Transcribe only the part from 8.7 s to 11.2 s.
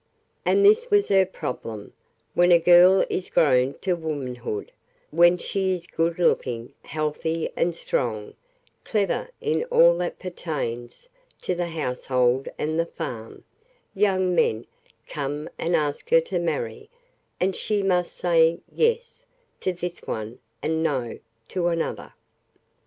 clever in all that pertains